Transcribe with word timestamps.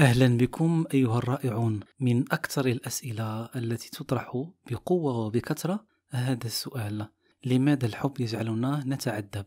أهلا 0.00 0.36
بكم 0.36 0.84
أيها 0.94 1.18
الرائعون 1.18 1.80
من 2.00 2.32
أكثر 2.32 2.66
الأسئلة 2.66 3.44
التي 3.56 3.90
تطرح 3.90 4.44
بقوة 4.70 5.26
وبكثرة 5.26 5.86
هذا 6.10 6.46
السؤال 6.46 7.08
لماذا 7.44 7.86
الحب 7.86 8.20
يجعلنا 8.20 8.84
نتعذب؟ 8.86 9.46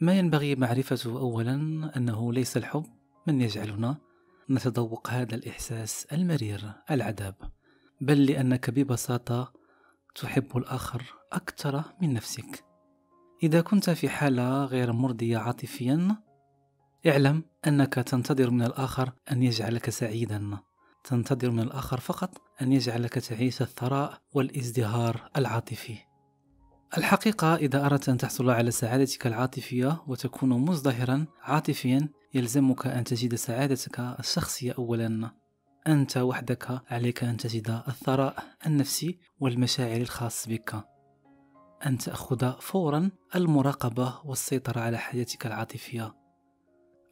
ما 0.00 0.18
ينبغي 0.18 0.54
معرفته 0.54 1.18
أولا 1.18 1.54
أنه 1.96 2.32
ليس 2.32 2.56
الحب 2.56 2.86
من 3.26 3.40
يجعلنا 3.40 3.96
نتذوق 4.50 5.10
هذا 5.10 5.34
الإحساس 5.34 6.06
المرير 6.12 6.72
العذاب 6.90 7.55
بل 8.00 8.26
لأنك 8.26 8.70
ببساطة 8.70 9.52
تحب 10.14 10.56
الآخر 10.56 11.02
أكثر 11.32 11.84
من 12.02 12.14
نفسك. 12.14 12.64
إذا 13.42 13.60
كنت 13.60 13.90
في 13.90 14.08
حالة 14.08 14.64
غير 14.64 14.92
مرضية 14.92 15.38
عاطفيا 15.38 16.16
اعلم 17.06 17.42
أنك 17.66 17.94
تنتظر 17.94 18.50
من 18.50 18.62
الآخر 18.62 19.12
أن 19.32 19.42
يجعلك 19.42 19.90
سعيدا. 19.90 20.58
تنتظر 21.04 21.50
من 21.50 21.60
الآخر 21.60 22.00
فقط 22.00 22.42
أن 22.62 22.72
يجعلك 22.72 23.14
تعيش 23.14 23.62
الثراء 23.62 24.22
والازدهار 24.32 25.30
العاطفي. 25.36 25.98
الحقيقة 26.98 27.54
إذا 27.54 27.86
أردت 27.86 28.08
أن 28.08 28.18
تحصل 28.18 28.50
على 28.50 28.70
سعادتك 28.70 29.26
العاطفية 29.26 30.02
وتكون 30.06 30.48
مزدهرا 30.48 31.26
عاطفيا 31.42 32.08
يلزمك 32.34 32.86
أن 32.86 33.04
تجد 33.04 33.34
سعادتك 33.34 34.00
الشخصية 34.00 34.74
أولا. 34.78 35.30
أنت 35.86 36.16
وحدك 36.16 36.82
عليك 36.90 37.24
أن 37.24 37.36
تجد 37.36 37.82
الثراء 37.88 38.44
النفسي 38.66 39.18
والمشاعر 39.40 40.00
الخاص 40.00 40.48
بك. 40.48 40.74
أن 41.86 41.98
تأخذ 41.98 42.60
فورا 42.60 43.10
المراقبة 43.34 44.20
والسيطرة 44.24 44.80
على 44.80 44.98
حياتك 44.98 45.46
العاطفية. 45.46 46.14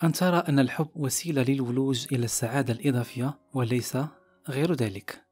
أن 0.04 0.12
ترى 0.12 0.36
أن 0.36 0.58
الحب 0.58 0.88
وسيلة 0.96 1.42
للولوج 1.42 2.06
إلى 2.12 2.24
السعادة 2.24 2.72
الإضافية 2.72 3.38
وليس 3.54 3.98
غير 4.48 4.72
ذلك. 4.72 5.24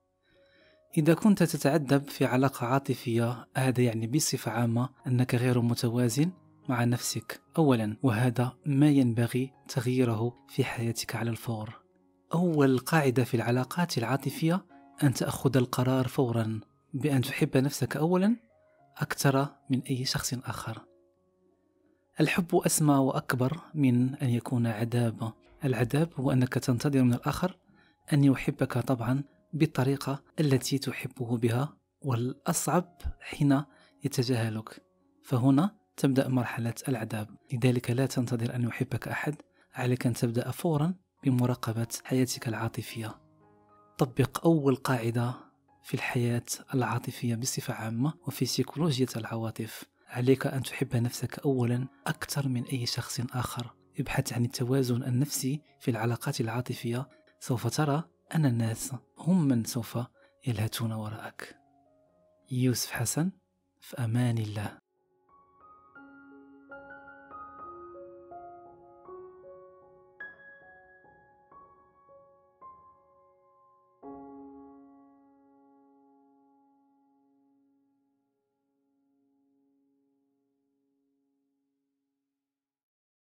إذا 0.99 1.15
كنت 1.15 1.43
تتعذب 1.43 2.03
في 2.09 2.25
علاقة 2.25 2.67
عاطفية 2.67 3.47
هذا 3.56 3.81
يعني 3.83 4.06
بصفة 4.06 4.51
عامة 4.51 4.89
أنك 5.06 5.34
غير 5.34 5.61
متوازن 5.61 6.31
مع 6.69 6.84
نفسك 6.84 7.41
أولا 7.59 7.97
وهذا 8.03 8.53
ما 8.67 8.89
ينبغي 8.89 9.53
تغييره 9.69 10.34
في 10.49 10.65
حياتك 10.65 11.17
على 11.17 11.31
الفور. 11.31 11.81
أول 12.34 12.78
قاعدة 12.78 13.25
في 13.25 13.34
العلاقات 13.34 13.98
العاطفية 13.98 14.64
أن 15.02 15.14
تأخذ 15.14 15.56
القرار 15.56 16.08
فورا 16.08 16.61
بأن 16.94 17.22
تحب 17.22 17.56
نفسك 17.56 17.97
أولا 17.97 18.36
أكثر 18.97 19.48
من 19.70 19.83
أي 19.83 20.05
شخص 20.05 20.34
آخر. 20.34 20.83
الحب 22.20 22.56
أسمى 22.56 22.94
وأكبر 22.94 23.60
من 23.75 24.14
أن 24.14 24.28
يكون 24.28 24.66
عذاب. 24.66 25.33
العذاب 25.64 26.08
هو 26.14 26.33
أنك 26.33 26.55
تنتظر 26.55 27.03
من 27.03 27.14
الآخر 27.14 27.58
أن 28.12 28.25
يحبك 28.25 28.78
طبعا 28.78 29.25
بالطريقة 29.53 30.22
التي 30.41 30.78
تحبه 30.78 31.36
بها 31.36 31.77
والأصعب 32.03 32.98
حين 33.20 33.62
يتجاهلك. 34.05 34.83
فهنا 35.22 35.77
تبدأ 35.97 36.28
مرحلة 36.28 36.75
العذاب. 36.88 37.28
لذلك 37.53 37.91
لا 37.91 38.06
تنتظر 38.06 38.55
أن 38.55 38.62
يحبك 38.62 39.08
أحد 39.08 39.34
عليك 39.75 40.06
أن 40.06 40.12
تبدأ 40.12 40.50
فورا 40.50 40.94
بمراقبة 41.25 41.89
حياتك 42.05 42.48
العاطفية. 42.48 43.20
طبق 43.98 44.47
أول 44.47 44.77
قاعدة 44.77 45.34
في 45.83 45.95
الحياة 45.95 46.45
العاطفية 46.75 47.34
بصفة 47.34 47.75
عامة 47.75 48.12
وفي 48.27 48.47
سيكولوجيا 48.47 49.06
العواطف. 49.17 49.84
عليك 50.09 50.47
أن 50.47 50.62
تحب 50.62 50.97
نفسك 50.97 51.39
أولا 51.39 51.89
أكثر 52.06 52.48
من 52.48 52.65
أي 52.65 52.87
شخص 52.87 53.20
آخر. 53.20 53.75
ابحث 54.00 54.33
عن 54.33 54.44
التوازن 54.44 55.03
النفسي 55.03 55.62
في 55.81 55.91
العلاقات 55.91 56.41
العاطفية. 56.41 57.09
سوف 57.41 57.66
ترى 57.66 58.04
أن 58.34 58.47
الناس 58.47 58.94
هم 59.19 59.49
من 59.49 59.65
سوف 59.65 59.99
يلهتون 60.47 60.93
وراءك. 60.93 61.56
يوسف 62.50 62.91
حسن 62.91 63.33
في 63.81 64.04
أمان 64.04 64.39
الله. 64.39 64.81